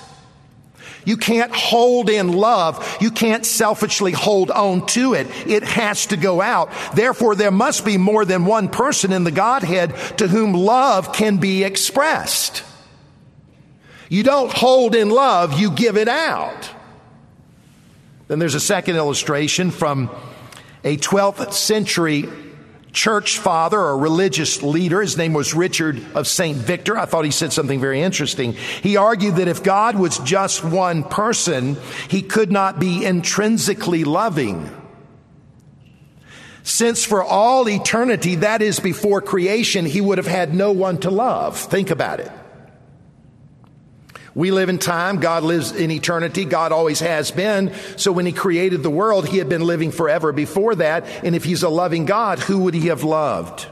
You 1.06 1.18
can't 1.18 1.54
hold 1.56 2.10
in 2.10 2.34
love. 2.34 2.98
You 3.02 3.10
can't 3.10 3.46
selfishly 3.46 4.12
hold 4.12 4.52
on 4.52 4.86
to 4.88 5.14
it. 5.14 5.28
It 5.48 5.64
has 5.64 6.08
to 6.08 6.18
go 6.18 6.42
out. 6.42 6.72
Therefore, 6.94 7.36
there 7.36 7.52
must 7.52 7.86
be 7.86 7.98
more 7.98 8.26
than 8.26 8.46
one 8.46 8.68
person 8.68 9.14
in 9.14 9.24
the 9.24 9.32
Godhead 9.32 9.96
to 10.18 10.28
whom 10.28 10.54
love 10.54 11.14
can 11.14 11.38
be 11.38 11.64
expressed. 11.64 12.64
You 14.10 14.24
don't 14.24 14.52
hold 14.52 14.96
in 14.96 15.10
love, 15.10 15.60
you 15.60 15.72
give 15.72 15.96
it 15.96 16.08
out. 16.08 16.70
Then 18.28 18.40
there's 18.40 18.56
a 18.56 18.60
second 18.60 18.96
illustration 18.96 19.72
from 19.72 20.10
a 20.84 20.98
12th 20.98 21.54
century 21.54 22.28
church 22.92 23.38
father 23.38 23.80
or 23.80 23.98
religious 23.98 24.64
leader. 24.64 25.02
His 25.02 25.18
name 25.18 25.34
was 25.34 25.54
Richard 25.54 26.04
of 26.16 26.28
St. 26.28 26.58
Victor. 26.58 26.98
I 26.98 27.06
thought 27.06 27.26
he 27.26 27.32
said 27.32 27.54
something 27.54 27.80
very 27.80 28.02
interesting. 28.02 28.54
He 28.54 28.98
argued 28.98 29.36
that 29.36 29.48
if 29.48 29.64
God 29.64 29.98
was 29.98 30.18
just 30.20 30.64
one 30.64 31.04
person, 31.04 31.78
he 32.10 32.22
could 32.22 32.52
not 32.52 32.80
be 32.80 33.06
intrinsically 33.06 34.04
loving. 34.04 34.70
Since 36.64 37.06
for 37.06 37.24
all 37.24 37.68
eternity, 37.70 38.36
that 38.36 38.62
is 38.62 38.80
before 38.80 39.22
creation, 39.22 39.86
he 39.86 40.02
would 40.02 40.18
have 40.18 40.28
had 40.28 40.54
no 40.54 40.72
one 40.72 41.00
to 41.00 41.10
love. 41.10 41.58
Think 41.58 41.90
about 41.90 42.20
it. 42.20 42.32
We 44.40 44.52
live 44.52 44.70
in 44.70 44.78
time. 44.78 45.20
God 45.20 45.44
lives 45.44 45.74
in 45.74 45.92
eternity. 45.92 46.46
God 46.46 46.72
always 46.72 47.02
has 47.02 47.30
been. 47.30 47.74
So 47.98 48.14
when 48.14 48.26
he 48.26 48.32
created 48.32 48.84
the 48.84 48.90
world, 48.90 49.28
he 49.28 49.38
had 49.38 49.50
been 49.50 49.64
living 49.64 49.92
forever 49.92 50.32
before 50.32 50.76
that. 50.76 51.06
And 51.26 51.36
if 51.36 51.44
he's 51.44 51.62
a 51.62 51.68
loving 51.68 52.06
God, 52.06 52.40
who 52.40 52.60
would 52.60 52.74
he 52.74 52.88
have 52.88 53.04
loved? 53.04 53.68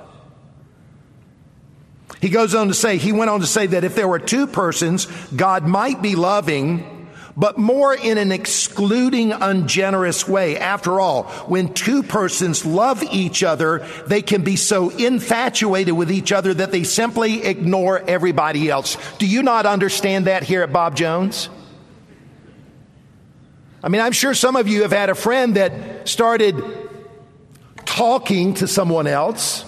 He 2.19 2.27
goes 2.27 2.53
on 2.53 2.67
to 2.67 2.73
say, 2.73 2.97
he 2.97 3.13
went 3.13 3.29
on 3.29 3.39
to 3.39 3.47
say 3.47 3.67
that 3.67 3.85
if 3.85 3.95
there 3.95 4.09
were 4.09 4.19
two 4.19 4.45
persons, 4.45 5.05
God 5.33 5.65
might 5.65 6.01
be 6.01 6.17
loving 6.17 6.96
but 7.37 7.59
more 7.59 7.93
in 7.93 8.17
an 8.17 8.31
excluding, 8.31 9.31
ungenerous 9.31 10.27
way. 10.27 10.57
After 10.57 10.99
all, 10.99 11.25
when 11.45 11.71
two 11.71 12.01
persons 12.01 12.65
love 12.65 13.03
each 13.03 13.43
other, 13.43 13.85
they 14.07 14.23
can 14.23 14.43
be 14.43 14.55
so 14.55 14.89
infatuated 14.89 15.93
with 15.93 16.11
each 16.11 16.31
other 16.31 16.51
that 16.55 16.71
they 16.71 16.83
simply 16.83 17.43
ignore 17.43 17.99
everybody 17.99 18.71
else. 18.71 18.97
Do 19.19 19.27
you 19.27 19.43
not 19.43 19.67
understand 19.67 20.25
that 20.25 20.41
here 20.41 20.63
at 20.63 20.73
Bob 20.73 20.95
Jones? 20.95 21.49
I 23.83 23.89
mean, 23.89 24.01
I'm 24.01 24.13
sure 24.13 24.33
some 24.33 24.55
of 24.55 24.67
you 24.67 24.81
have 24.81 24.91
had 24.91 25.11
a 25.11 25.15
friend 25.15 25.55
that 25.57 26.09
started 26.09 26.55
talking 27.85 28.55
to 28.55 28.67
someone 28.67 29.05
else, 29.05 29.63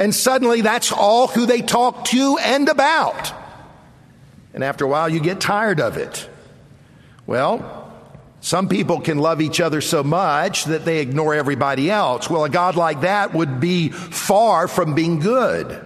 and 0.00 0.12
suddenly 0.12 0.62
that's 0.62 0.90
all 0.90 1.28
who 1.28 1.46
they 1.46 1.62
talk 1.62 2.06
to 2.06 2.38
and 2.38 2.68
about. 2.68 3.43
And 4.54 4.64
after 4.64 4.84
a 4.84 4.88
while, 4.88 5.08
you 5.08 5.20
get 5.20 5.40
tired 5.40 5.80
of 5.80 5.96
it. 5.96 6.28
Well, 7.26 7.92
some 8.40 8.68
people 8.68 9.00
can 9.00 9.18
love 9.18 9.40
each 9.40 9.60
other 9.60 9.80
so 9.80 10.04
much 10.04 10.64
that 10.66 10.84
they 10.84 11.00
ignore 11.00 11.34
everybody 11.34 11.90
else. 11.90 12.30
Well, 12.30 12.44
a 12.44 12.50
God 12.50 12.76
like 12.76 13.00
that 13.00 13.34
would 13.34 13.58
be 13.58 13.88
far 13.88 14.68
from 14.68 14.94
being 14.94 15.18
good. 15.18 15.84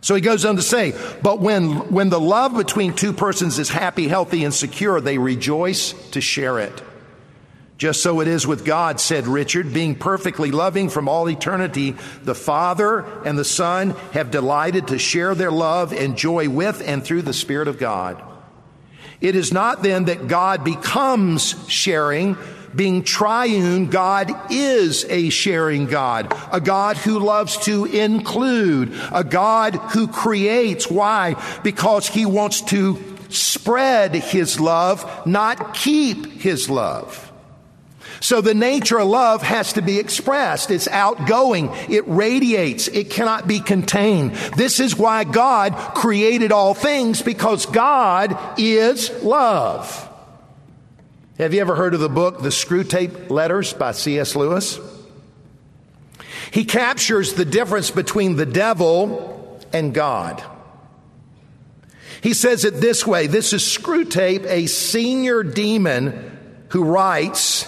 So 0.00 0.14
he 0.14 0.22
goes 0.22 0.44
on 0.44 0.56
to 0.56 0.62
say, 0.62 0.94
but 1.22 1.40
when, 1.40 1.92
when 1.92 2.08
the 2.08 2.20
love 2.20 2.56
between 2.56 2.94
two 2.94 3.12
persons 3.12 3.58
is 3.58 3.68
happy, 3.68 4.08
healthy, 4.08 4.44
and 4.44 4.54
secure, 4.54 5.00
they 5.00 5.18
rejoice 5.18 5.92
to 6.12 6.22
share 6.22 6.58
it. 6.58 6.82
Just 7.80 8.02
so 8.02 8.20
it 8.20 8.28
is 8.28 8.46
with 8.46 8.66
God, 8.66 9.00
said 9.00 9.26
Richard, 9.26 9.72
being 9.72 9.94
perfectly 9.94 10.50
loving 10.50 10.90
from 10.90 11.08
all 11.08 11.30
eternity, 11.30 11.96
the 12.22 12.34
Father 12.34 13.06
and 13.24 13.38
the 13.38 13.44
Son 13.44 13.92
have 14.12 14.30
delighted 14.30 14.88
to 14.88 14.98
share 14.98 15.34
their 15.34 15.50
love 15.50 15.94
and 15.94 16.14
joy 16.14 16.50
with 16.50 16.86
and 16.86 17.02
through 17.02 17.22
the 17.22 17.32
Spirit 17.32 17.68
of 17.68 17.78
God. 17.78 18.22
It 19.22 19.34
is 19.34 19.50
not 19.50 19.82
then 19.82 20.04
that 20.04 20.28
God 20.28 20.62
becomes 20.62 21.54
sharing, 21.70 22.36
being 22.76 23.02
triune, 23.02 23.86
God 23.86 24.30
is 24.52 25.06
a 25.06 25.30
sharing 25.30 25.86
God, 25.86 26.36
a 26.52 26.60
God 26.60 26.98
who 26.98 27.18
loves 27.18 27.56
to 27.64 27.86
include, 27.86 28.92
a 29.10 29.24
God 29.24 29.76
who 29.76 30.06
creates. 30.06 30.90
Why? 30.90 31.42
Because 31.64 32.08
he 32.08 32.26
wants 32.26 32.60
to 32.60 33.02
spread 33.30 34.14
his 34.14 34.60
love, 34.60 35.26
not 35.26 35.72
keep 35.72 36.26
his 36.26 36.68
love. 36.68 37.29
So 38.20 38.42
the 38.42 38.54
nature 38.54 39.00
of 39.00 39.08
love 39.08 39.42
has 39.42 39.72
to 39.72 39.82
be 39.82 39.98
expressed. 39.98 40.70
It's 40.70 40.86
outgoing. 40.88 41.70
It 41.88 42.06
radiates. 42.06 42.86
It 42.88 43.10
cannot 43.10 43.48
be 43.48 43.60
contained. 43.60 44.32
This 44.56 44.78
is 44.78 44.94
why 44.94 45.24
God 45.24 45.74
created 45.94 46.52
all 46.52 46.74
things 46.74 47.22
because 47.22 47.64
God 47.66 48.38
is 48.58 49.10
love. 49.22 50.06
Have 51.38 51.54
you 51.54 51.62
ever 51.62 51.74
heard 51.74 51.94
of 51.94 52.00
the 52.00 52.10
book, 52.10 52.42
The 52.42 52.50
Screwtape 52.50 53.30
Letters 53.30 53.72
by 53.72 53.92
C.S. 53.92 54.36
Lewis? 54.36 54.78
He 56.50 56.66
captures 56.66 57.32
the 57.32 57.46
difference 57.46 57.90
between 57.90 58.36
the 58.36 58.44
devil 58.44 59.58
and 59.72 59.94
God. 59.94 60.42
He 62.22 62.34
says 62.34 62.66
it 62.66 62.74
this 62.74 63.06
way. 63.06 63.26
This 63.26 63.54
is 63.54 63.62
Screwtape, 63.62 64.44
a 64.44 64.66
senior 64.66 65.42
demon 65.42 66.36
who 66.68 66.84
writes, 66.84 67.59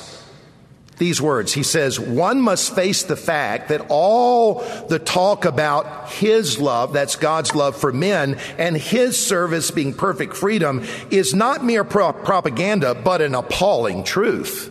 these 1.02 1.20
words. 1.20 1.52
He 1.52 1.64
says, 1.64 1.98
one 1.98 2.40
must 2.40 2.76
face 2.76 3.02
the 3.02 3.16
fact 3.16 3.70
that 3.70 3.86
all 3.88 4.60
the 4.88 5.00
talk 5.00 5.44
about 5.44 6.10
his 6.12 6.60
love, 6.60 6.92
that's 6.92 7.16
God's 7.16 7.56
love 7.56 7.76
for 7.76 7.92
men, 7.92 8.38
and 8.56 8.76
his 8.76 9.18
service 9.18 9.72
being 9.72 9.94
perfect 9.94 10.36
freedom 10.36 10.86
is 11.10 11.34
not 11.34 11.64
mere 11.64 11.82
pro- 11.82 12.12
propaganda, 12.12 12.94
but 12.94 13.20
an 13.20 13.34
appalling 13.34 14.04
truth. 14.04 14.70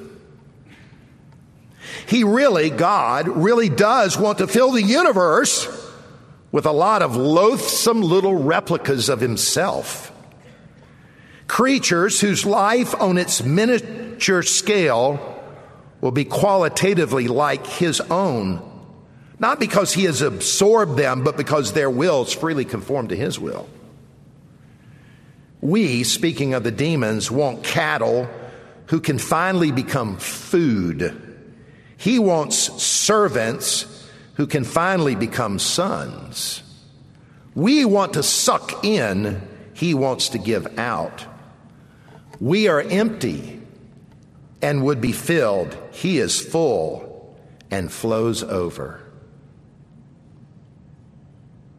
He 2.08 2.24
really, 2.24 2.70
God, 2.70 3.28
really 3.28 3.68
does 3.68 4.18
want 4.18 4.38
to 4.38 4.48
fill 4.48 4.72
the 4.72 4.82
universe 4.82 5.68
with 6.50 6.66
a 6.66 6.72
lot 6.72 7.02
of 7.02 7.18
loathsome 7.18 8.02
little 8.02 8.36
replicas 8.36 9.10
of 9.10 9.20
himself. 9.20 10.14
Creatures 11.50 12.22
whose 12.22 12.46
life 12.46 12.96
on 13.02 13.18
its 13.18 13.44
miniature 13.44 14.44
scale 14.44 15.31
will 16.02 16.12
be 16.12 16.26
qualitatively 16.26 17.28
like 17.28 17.66
his 17.66 18.02
own, 18.02 18.62
not 19.40 19.60
because 19.60 19.94
he 19.94 20.04
has 20.06 20.22
absorbed 20.22 20.98
them, 20.98 21.24
but 21.24 21.38
because 21.38 21.74
their 21.74 21.90
wills 21.90 22.34
freely 22.34 22.66
conform 22.66 23.08
to 23.08 23.16
his 23.16 23.40
will. 23.40 23.70
We, 25.62 26.04
speaking 26.04 26.56
of 26.56 26.64
the 26.64 26.72
demons, 26.72 27.30
want 27.30 27.64
cattle 27.64 28.28
who 28.88 29.00
can 29.00 29.20
finally 29.20 29.72
become 29.72 30.18
food. 30.18 31.16
He 31.98 32.18
wants 32.18 32.58
servants 32.82 33.86
who 34.36 34.48
can 34.48 34.64
finally 34.64 35.16
become 35.16 35.60
sons. 35.60 36.64
We 37.54 37.86
want 37.86 38.14
to 38.14 38.24
suck 38.24 38.84
in, 38.84 39.42
he 39.74 39.94
wants 39.94 40.30
to 40.30 40.40
give 40.40 40.80
out. 40.80 41.26
We 42.40 42.68
are 42.68 42.82
empty 42.82 43.62
and 44.62 44.84
would 44.84 45.00
be 45.00 45.12
filled. 45.12 45.78
He 45.92 46.20
is 46.20 46.40
full 46.40 47.38
and 47.70 47.92
flows 47.92 48.44
over. 48.44 49.00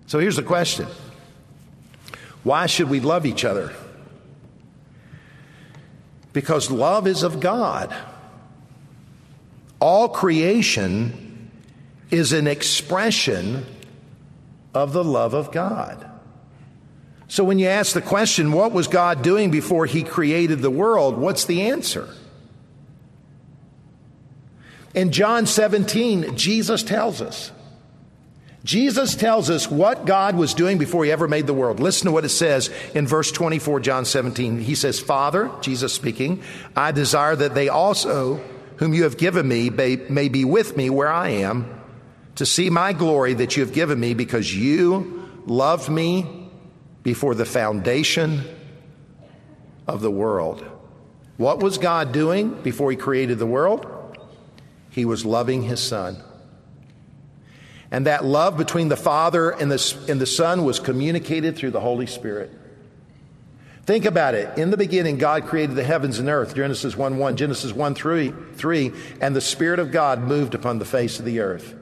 So 0.07 0.19
here's 0.19 0.37
the 0.37 0.43
question 0.43 0.87
Why 2.43 2.67
should 2.67 2.91
we 2.91 3.01
love 3.01 3.27
each 3.27 3.45
other? 3.45 3.73
Because 6.33 6.71
love 6.71 7.07
is 7.07 7.23
of 7.23 7.41
God. 7.41 7.95
All 9.81 10.09
creation 10.09 11.51
is 12.11 12.33
an 12.33 12.47
expression 12.47 13.67
of 14.75 14.93
the 14.93 15.05
love 15.05 15.35
of 15.35 15.51
God. 15.51 16.09
So 17.29 17.45
when 17.45 17.59
you 17.59 17.67
ask 17.67 17.95
the 17.95 18.03
question, 18.03 18.53
what 18.53 18.73
was 18.73 18.89
God 18.89 19.23
doing 19.23 19.51
before 19.51 19.87
he 19.87 20.03
created 20.03 20.61
the 20.61 20.71
world? 20.71 21.17
What's 21.17 21.47
the 21.47 21.63
answer? 21.63 22.09
In 24.95 25.11
John 25.11 25.47
17, 25.47 26.37
Jesus 26.37 26.83
tells 26.83 27.23
us. 27.23 27.51
Jesus 28.65 29.17
tells 29.17 29.51
us 29.51 29.69
what 29.69 30.07
God 30.07 30.37
was 30.37 30.55
doing 30.55 30.79
before 30.79 31.05
he 31.05 31.11
ever 31.11 31.27
made 31.27 31.49
the 31.49 31.55
world. 31.55 31.81
Listen 31.81 32.07
to 32.07 32.13
what 32.13 32.25
it 32.25 32.29
says 32.29 32.71
in 32.95 33.09
verse 33.09 33.33
24, 33.33 33.81
John 33.81 34.05
17. 34.05 34.61
He 34.61 34.77
says, 34.77 35.01
Father, 35.01 35.51
Jesus 35.61 35.93
speaking, 35.93 36.43
I 36.77 36.93
desire 36.93 37.35
that 37.35 37.55
they 37.55 37.69
also, 37.69 38.37
whom 38.77 38.95
you 38.95 39.03
have 39.03 39.17
given 39.17 39.49
me, 39.49 39.69
may 39.71 40.29
be 40.29 40.45
with 40.45 40.77
me 40.77 40.91
where 40.91 41.11
I 41.11 41.31
am, 41.31 41.81
to 42.37 42.47
see 42.47 42.71
my 42.71 42.93
glory 42.93 43.35
that 43.35 43.57
you 43.57 43.65
have 43.65 43.75
given 43.75 43.99
me 43.99 44.15
because 44.15 44.55
you 44.55 45.29
loved 45.47 45.89
me 45.89 46.51
before 47.03 47.35
the 47.35 47.45
foundation 47.45 48.43
of 49.89 50.03
the 50.03 50.11
world. 50.11 50.65
What 51.37 51.61
was 51.61 51.79
God 51.79 52.13
doing 52.13 52.63
before 52.63 52.93
He 52.93 52.97
created 52.97 53.41
the 53.41 53.47
world? 53.47 53.87
He 54.93 55.05
was 55.05 55.25
loving 55.25 55.63
His 55.63 55.81
Son. 55.81 56.23
And 57.91 58.07
that 58.07 58.25
love 58.25 58.57
between 58.57 58.89
the 58.89 58.97
Father 58.97 59.51
and 59.51 59.71
the, 59.73 59.99
and 60.09 60.21
the 60.21 60.27
Son 60.27 60.65
was 60.65 60.79
communicated 60.79 61.57
through 61.57 61.73
the 61.73 61.81
Holy 61.81 62.07
Spirit. 62.07 62.51
Think 63.85 64.05
about 64.05 64.35
it. 64.35 64.57
In 64.59 64.71
the 64.71 64.77
beginning, 64.77 65.19
God 65.19 65.47
created 65.47 65.75
the 65.75 65.83
heavens 65.83 66.19
and 66.19 66.29
earth. 66.29 66.55
Genesis 66.55 66.97
1 66.97 67.19
1, 67.19 67.37
Genesis 67.37 67.73
1 67.73 67.95
3, 67.95 68.33
3, 68.55 68.93
and 69.21 69.35
the 69.35 69.41
Spirit 69.41 69.81
of 69.81 69.91
God 69.91 70.21
moved 70.21 70.55
upon 70.55 70.79
the 70.79 70.85
face 70.85 71.19
of 71.19 71.25
the 71.25 71.41
earth. 71.41 71.75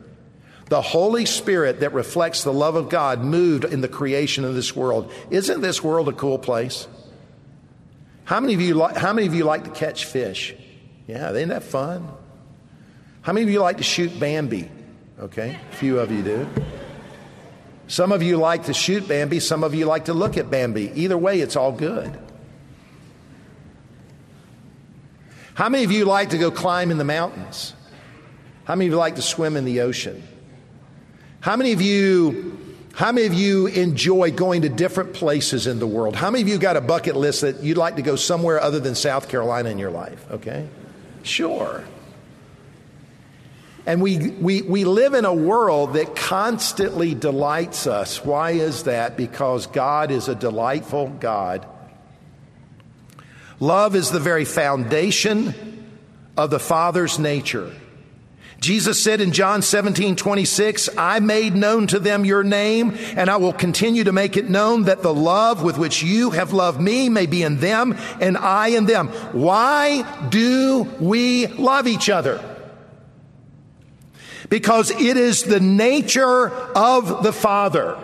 The 0.67 0.81
Holy 0.81 1.26
Spirit 1.26 1.81
that 1.81 1.93
reflects 1.93 2.45
the 2.45 2.52
love 2.52 2.76
of 2.76 2.88
God 2.88 3.23
moved 3.23 3.64
in 3.64 3.81
the 3.81 3.88
creation 3.88 4.45
of 4.45 4.55
this 4.55 4.75
world. 4.75 5.12
Isn't 5.29 5.61
this 5.61 5.83
world 5.83 6.09
a 6.09 6.12
cool 6.12 6.38
place? 6.38 6.87
How 8.25 8.38
many 8.38 8.55
of 8.55 8.61
you 8.61 8.75
like, 8.75 8.97
how 8.97 9.12
many 9.12 9.26
of 9.26 9.35
you 9.35 9.43
like 9.43 9.64
to 9.64 9.71
catch 9.71 10.05
fish? 10.05 10.55
Yeah, 11.09 11.33
isn't 11.33 11.49
that 11.49 11.64
fun? 11.64 12.09
How 13.23 13.33
many 13.33 13.45
of 13.45 13.50
you 13.50 13.61
like 13.61 13.79
to 13.79 13.83
shoot 13.83 14.19
Bambi? 14.19 14.71
Okay, 15.19 15.59
a 15.71 15.75
few 15.77 15.99
of 15.99 16.11
you 16.11 16.23
do. 16.23 16.49
Some 17.89 18.12
of 18.12 18.23
you 18.23 18.37
like 18.37 18.67
to 18.67 18.75
shoot 18.75 19.07
Bambi, 19.07 19.41
some 19.41 19.65
of 19.65 19.75
you 19.75 19.85
like 19.85 20.07
to 20.07 20.15
look 20.15 20.37
at 20.37 20.50
Bambi. 20.50 20.93
Either 20.95 21.19
way, 21.19 21.41
it's 21.41 21.57
all 21.57 21.73
good. 21.73 22.17
How 25.55 25.69
many 25.69 25.85
of 25.85 25.93
you 25.93 26.05
like 26.05 26.31
to 26.31 26.39
go 26.39 26.50
climb 26.50 26.91
in 26.91 26.99
the 26.99 27.05
mountains? 27.05 27.75
How 28.65 28.77
many 28.77 28.87
of 28.87 28.93
you 28.93 28.97
like 28.97 29.17
to 29.17 29.23
swim 29.23 29.57
in 29.57 29.65
the 29.65 29.81
ocean? 29.81 30.23
How 31.41 31.57
many 31.57 31.73
of 31.73 31.83
you 31.83 32.59
how 32.95 33.12
many 33.12 33.27
of 33.27 33.35
you 33.35 33.67
enjoy 33.67 34.31
going 34.31 34.62
to 34.62 34.69
different 34.69 35.15
places 35.15 35.67
in 35.67 35.79
the 35.79 35.87
world? 35.87 36.17
How 36.17 36.31
many 36.31 36.43
of 36.43 36.49
you 36.49 36.59
got 36.59 36.77
a 36.77 36.81
bucket 36.81 37.17
list 37.17 37.43
that 37.43 37.62
you'd 37.62 37.77
like 37.77 37.97
to 37.97 38.03
go 38.03 38.17
somewhere 38.17 38.61
other 38.61 38.81
than 38.81 38.95
South 38.95 39.29
Carolina 39.29 39.71
in 39.71 39.79
your 39.79 39.91
life? 39.91 40.25
Okay? 40.31 40.69
Sure. 41.23 41.85
And 43.87 44.03
we, 44.03 44.31
we, 44.31 44.63
we 44.63 44.85
live 44.85 45.15
in 45.15 45.25
a 45.25 45.35
world 45.35 45.95
that 45.95 46.15
constantly 46.15 47.15
delights 47.15 47.87
us. 47.87 48.25
Why 48.25 48.53
is 48.53 48.85
that? 48.85 49.17
Because 49.17 49.67
God 49.67 50.11
is 50.11 50.29
a 50.29 50.35
delightful 50.35 51.09
God. 51.09 51.67
Love 53.59 53.95
is 53.95 54.11
the 54.11 54.21
very 54.21 54.45
foundation 54.45 55.87
of 56.37 56.51
the 56.51 56.59
Father's 56.59 57.19
nature. 57.19 57.73
Jesus 58.61 59.03
said 59.03 59.23
in 59.23 59.33
John 59.33 59.63
17, 59.63 60.17
26, 60.17 60.91
I 60.99 61.21
made 61.21 61.55
known 61.55 61.87
to 61.89 61.99
them 61.99 62.27
your 62.27 62.45
name, 62.45 62.95
and 63.17 63.31
I 63.31 63.37
will 63.37 63.55
continue 63.55 64.05
to 64.05 64.13
make 64.13 64.37
it 64.37 64.51
known 64.51 64.85
that 64.85 65.03
the 65.03 65.15
love 65.15 65.62
with 65.62 65.79
which 65.79 66.03
you 66.03 66.31
have 66.31 66.53
loved 66.53 66.79
me 66.79 67.09
may 67.09 67.25
be 67.25 67.43
in 67.43 67.59
them 67.59 67.97
and 68.21 68.37
I 68.37 68.69
in 68.69 68.85
them. 68.85 69.09
Why 69.33 70.03
do 70.29 70.83
we 71.01 71.47
love 71.47 71.87
each 71.87 72.11
other? 72.11 72.50
Because 74.48 74.90
it 74.90 75.16
is 75.16 75.42
the 75.42 75.61
nature 75.61 76.50
of 76.50 77.22
the 77.22 77.33
Father 77.33 77.98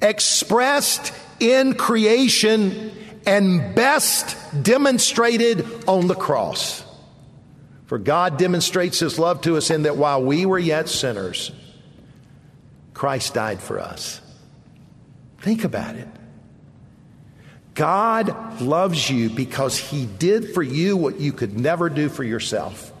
expressed 0.00 1.12
in 1.40 1.74
creation 1.74 2.92
and 3.26 3.74
best 3.74 4.36
demonstrated 4.62 5.66
on 5.86 6.06
the 6.06 6.14
cross. 6.14 6.84
For 7.86 7.98
God 7.98 8.38
demonstrates 8.38 8.98
his 8.98 9.18
love 9.18 9.40
to 9.42 9.56
us 9.56 9.70
in 9.70 9.82
that 9.82 9.96
while 9.96 10.22
we 10.22 10.46
were 10.46 10.58
yet 10.58 10.88
sinners, 10.88 11.52
Christ 12.94 13.34
died 13.34 13.60
for 13.60 13.80
us. 13.80 14.20
Think 15.38 15.64
about 15.64 15.96
it. 15.96 16.08
God 17.74 18.60
loves 18.60 19.08
you 19.08 19.30
because 19.30 19.78
he 19.78 20.04
did 20.04 20.52
for 20.52 20.62
you 20.62 20.96
what 20.96 21.20
you 21.20 21.32
could 21.32 21.58
never 21.58 21.88
do 21.88 22.08
for 22.08 22.24
yourself. 22.24 22.92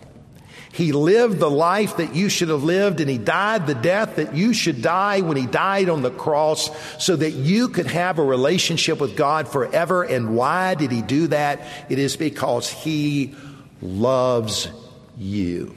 He 0.72 0.92
lived 0.92 1.38
the 1.38 1.50
life 1.50 1.96
that 1.96 2.14
you 2.14 2.28
should 2.28 2.50
have 2.50 2.62
lived, 2.62 3.00
and 3.00 3.08
He 3.08 3.18
died 3.18 3.66
the 3.66 3.74
death 3.74 4.16
that 4.16 4.34
you 4.34 4.52
should 4.52 4.82
die 4.82 5.20
when 5.20 5.36
He 5.36 5.46
died 5.46 5.88
on 5.88 6.02
the 6.02 6.10
cross 6.10 6.70
so 7.02 7.16
that 7.16 7.30
you 7.30 7.68
could 7.68 7.86
have 7.86 8.18
a 8.18 8.24
relationship 8.24 9.00
with 9.00 9.16
God 9.16 9.48
forever. 9.48 10.02
And 10.02 10.36
why 10.36 10.74
did 10.74 10.90
He 10.90 11.02
do 11.02 11.28
that? 11.28 11.62
It 11.88 11.98
is 11.98 12.16
because 12.16 12.70
He 12.70 13.34
loves 13.80 14.68
you. 15.16 15.74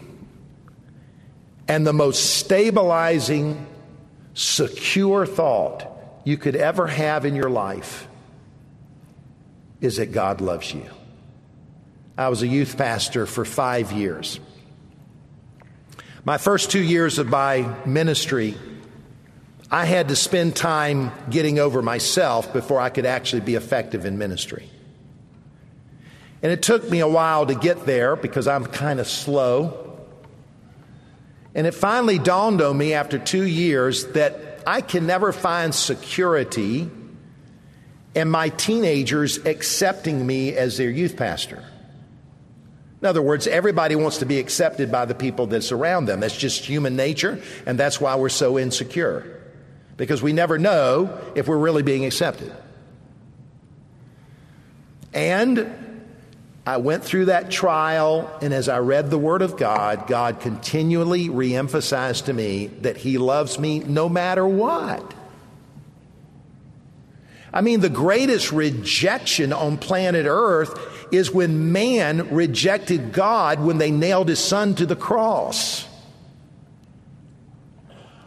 And 1.67 1.87
the 1.87 1.93
most 1.93 2.35
stabilizing, 2.35 3.65
secure 4.33 5.25
thought 5.25 5.87
you 6.25 6.37
could 6.37 6.55
ever 6.55 6.87
have 6.87 7.25
in 7.25 7.35
your 7.35 7.49
life 7.49 8.07
is 9.79 9.97
that 9.97 10.11
God 10.11 10.41
loves 10.41 10.73
you. 10.73 10.85
I 12.17 12.27
was 12.27 12.43
a 12.43 12.47
youth 12.47 12.77
pastor 12.77 13.25
for 13.25 13.45
five 13.45 13.91
years. 13.91 14.39
My 16.23 16.37
first 16.37 16.69
two 16.69 16.81
years 16.81 17.17
of 17.17 17.29
my 17.29 17.75
ministry, 17.85 18.55
I 19.71 19.85
had 19.85 20.09
to 20.09 20.15
spend 20.15 20.55
time 20.55 21.11
getting 21.31 21.57
over 21.57 21.81
myself 21.81 22.53
before 22.53 22.79
I 22.79 22.89
could 22.89 23.07
actually 23.07 23.41
be 23.41 23.55
effective 23.55 24.05
in 24.05 24.19
ministry. 24.19 24.69
And 26.43 26.51
it 26.51 26.61
took 26.61 26.87
me 26.87 26.99
a 26.99 27.07
while 27.07 27.47
to 27.47 27.55
get 27.55 27.87
there 27.87 28.15
because 28.15 28.47
I'm 28.47 28.65
kind 28.65 28.99
of 28.99 29.07
slow. 29.07 29.99
And 31.55 31.65
it 31.65 31.73
finally 31.73 32.19
dawned 32.19 32.61
on 32.61 32.77
me 32.77 32.93
after 32.93 33.17
two 33.17 33.45
years 33.45 34.05
that 34.07 34.61
I 34.67 34.81
can 34.81 35.07
never 35.07 35.31
find 35.31 35.73
security 35.73 36.87
in 38.13 38.29
my 38.29 38.49
teenagers 38.49 39.43
accepting 39.45 40.25
me 40.25 40.53
as 40.53 40.77
their 40.77 40.91
youth 40.91 41.15
pastor. 41.17 41.63
In 43.01 43.07
other 43.07 43.21
words, 43.21 43.47
everybody 43.47 43.95
wants 43.95 44.19
to 44.19 44.25
be 44.25 44.37
accepted 44.37 44.91
by 44.91 45.05
the 45.05 45.15
people 45.15 45.47
that 45.47 45.63
surround 45.63 46.07
them. 46.07 46.19
That's 46.19 46.37
just 46.37 46.65
human 46.65 46.95
nature, 46.95 47.41
and 47.65 47.79
that's 47.79 47.99
why 47.99 48.15
we're 48.15 48.29
so 48.29 48.59
insecure. 48.59 49.41
Because 49.97 50.21
we 50.21 50.33
never 50.33 50.59
know 50.59 51.19
if 51.35 51.47
we're 51.47 51.57
really 51.57 51.81
being 51.81 52.05
accepted. 52.05 52.53
And 55.13 56.05
I 56.65 56.77
went 56.77 57.03
through 57.03 57.25
that 57.25 57.49
trial, 57.49 58.31
and 58.39 58.53
as 58.53 58.69
I 58.69 58.79
read 58.79 59.09
the 59.09 59.17
Word 59.17 59.41
of 59.41 59.57
God, 59.57 60.05
God 60.05 60.39
continually 60.39 61.27
reemphasized 61.27 62.25
to 62.25 62.33
me 62.33 62.67
that 62.81 62.97
He 62.97 63.17
loves 63.17 63.57
me 63.57 63.79
no 63.79 64.09
matter 64.09 64.47
what. 64.47 65.15
I 67.53 67.61
mean, 67.61 67.81
the 67.81 67.89
greatest 67.89 68.51
rejection 68.51 69.51
on 69.51 69.77
planet 69.77 70.25
Earth 70.27 70.79
is 71.11 71.31
when 71.31 71.71
man 71.71 72.33
rejected 72.33 73.11
God 73.11 73.59
when 73.59 73.77
they 73.77 73.91
nailed 73.91 74.29
his 74.29 74.39
son 74.39 74.75
to 74.75 74.85
the 74.85 74.95
cross. 74.95 75.85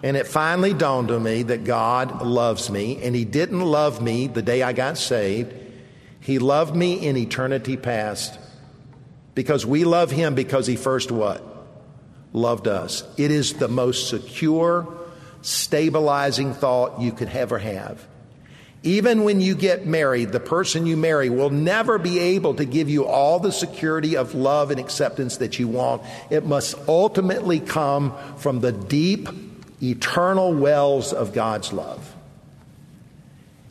And 0.03 0.19
it 0.19 0.27
finally 0.27 0.75
dawned 0.75 1.11
on 1.11 1.23
me 1.23 1.45
that 1.45 1.65
God 1.65 2.21
loves 2.21 2.69
me, 2.69 3.03
and 3.03 3.17
He 3.17 3.25
didn't 3.25 3.63
love 3.63 4.03
me 4.03 4.27
the 4.27 4.43
day 4.43 4.63
I 4.63 4.75
got 4.75 4.99
saved. 4.99 5.55
He 6.21 6.39
loved 6.39 6.77
me 6.77 7.07
in 7.07 7.17
eternity 7.17 7.79
past 7.79 8.39
because 9.35 9.67
we 9.67 9.85
love 9.85 10.11
him 10.11 10.35
because 10.35 10.67
he 10.67 10.77
first 10.77 11.11
what? 11.11 11.43
Loved 12.33 12.67
us. 12.67 13.05
It 13.17 13.31
is 13.31 13.55
the 13.55 13.69
most 13.69 14.09
secure, 14.09 14.87
stabilizing 15.43 16.55
thought 16.55 17.01
you 17.01 17.13
could 17.13 17.29
ever 17.29 17.59
have. 17.59 18.07
Even 18.85 19.25
when 19.25 19.41
you 19.41 19.55
get 19.55 19.87
married, 19.87 20.31
the 20.31 20.41
person 20.41 20.85
you 20.85 20.95
marry 20.95 21.31
will 21.31 21.49
never 21.49 21.99
be 21.99 22.19
able 22.19 22.55
to 22.57 22.67
give 22.67 22.91
you 22.91 23.07
all 23.07 23.39
the 23.41 23.51
security 23.51 24.15
of 24.15 24.35
love 24.35 24.71
and 24.71 24.79
acceptance 24.79 25.39
that 25.39 25.59
you 25.59 25.67
want. 25.67 26.03
It 26.29 26.45
must 26.45 26.75
ultimately 26.87 27.61
come 27.61 28.15
from 28.37 28.61
the 28.61 28.73
deep, 28.73 29.27
eternal 29.83 30.53
wells 30.53 31.15
of 31.15 31.33
God's 31.33 31.73
love. 31.73 32.15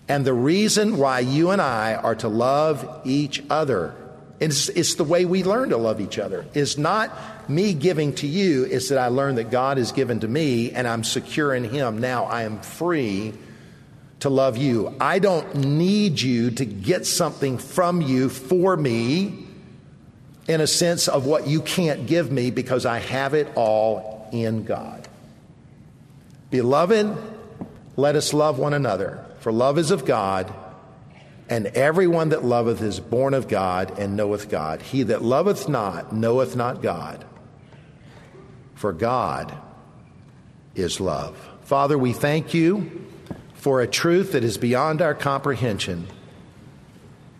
And 0.07 0.25
the 0.25 0.33
reason 0.33 0.97
why 0.97 1.19
you 1.19 1.51
and 1.51 1.61
I 1.61 1.93
are 1.93 2.15
to 2.15 2.27
love 2.27 3.01
each 3.05 3.43
other, 3.51 3.93
it's, 4.39 4.67
it's 4.69 4.95
the 4.95 5.03
way 5.03 5.25
we 5.25 5.43
learn 5.43 5.69
to 5.69 5.77
love 5.77 6.01
each 6.01 6.17
other, 6.17 6.47
is 6.55 6.75
not 6.79 7.47
me 7.47 7.75
giving 7.75 8.13
to 8.15 8.25
you, 8.25 8.63
it's 8.63 8.89
that 8.89 8.97
I 8.97 9.09
learn 9.09 9.35
that 9.35 9.51
God 9.51 9.77
has 9.77 9.91
given 9.91 10.21
to 10.21 10.27
me 10.27 10.71
and 10.71 10.87
I'm 10.87 11.03
secure 11.03 11.53
in 11.53 11.65
Him. 11.65 11.99
Now 11.99 12.25
I 12.25 12.43
am 12.43 12.59
free 12.61 13.33
to 14.23 14.29
love 14.29 14.55
you. 14.55 14.95
I 15.01 15.19
don't 15.19 15.53
need 15.53 16.21
you 16.21 16.49
to 16.51 16.63
get 16.63 17.05
something 17.05 17.57
from 17.57 18.01
you 18.01 18.29
for 18.29 18.77
me 18.77 19.45
in 20.47 20.61
a 20.61 20.67
sense 20.67 21.09
of 21.09 21.25
what 21.25 21.45
you 21.45 21.61
can't 21.61 22.07
give 22.07 22.31
me 22.31 22.49
because 22.49 22.85
I 22.85 22.99
have 22.99 23.33
it 23.33 23.49
all 23.55 24.29
in 24.31 24.63
God. 24.63 25.09
Beloved, 26.51 27.17
let 27.97 28.15
us 28.15 28.33
love 28.33 28.59
one 28.59 28.73
another, 28.73 29.25
for 29.39 29.51
love 29.51 29.77
is 29.77 29.91
of 29.91 30.05
God, 30.05 30.53
and 31.49 31.67
everyone 31.67 32.29
that 32.29 32.45
loveth 32.45 32.81
is 32.81 33.01
born 33.01 33.33
of 33.33 33.49
God 33.49 33.99
and 33.99 34.15
knoweth 34.15 34.49
God. 34.49 34.81
He 34.81 35.03
that 35.03 35.21
loveth 35.21 35.67
not 35.67 36.15
knoweth 36.15 36.55
not 36.55 36.81
God, 36.81 37.25
for 38.73 38.93
God 38.93 39.53
is 40.75 41.01
love. 41.01 41.37
Father, 41.63 41.97
we 41.97 42.13
thank 42.13 42.53
you 42.53 43.09
for 43.63 43.79
a 43.79 43.87
truth 43.87 44.33
that 44.33 44.43
is 44.43 44.57
beyond 44.57 45.01
our 45.01 45.15
comprehension, 45.15 46.05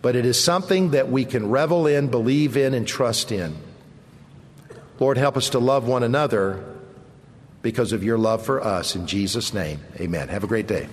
but 0.01 0.15
it 0.15 0.25
is 0.25 0.41
something 0.41 0.91
that 0.91 1.11
we 1.11 1.25
can 1.25 1.49
revel 1.49 1.85
in, 1.85 2.07
believe 2.07 2.55
in, 2.55 2.73
and 2.73 2.87
trust 2.87 3.29
in. 3.29 3.53
Lord, 5.01 5.17
help 5.17 5.35
us 5.35 5.49
to 5.49 5.59
love 5.59 5.85
one 5.85 6.01
another 6.01 6.63
because 7.61 7.91
of 7.91 8.05
your 8.05 8.17
love 8.17 8.45
for 8.45 8.63
us. 8.63 8.95
In 8.95 9.05
Jesus' 9.05 9.53
name, 9.53 9.81
amen. 9.99 10.29
Have 10.29 10.45
a 10.45 10.47
great 10.47 10.65
day. 10.65 10.87